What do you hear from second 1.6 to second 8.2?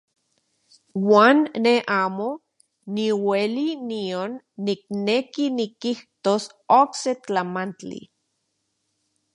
ne amo niueli nion nikneki nikijtos okse tlamantli.